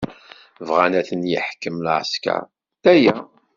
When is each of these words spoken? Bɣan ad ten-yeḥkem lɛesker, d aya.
Bɣan 0.67 0.93
ad 0.99 1.05
ten-yeḥkem 1.09 1.77
lɛesker, 1.85 2.41
d 2.83 2.85
aya. 2.93 3.15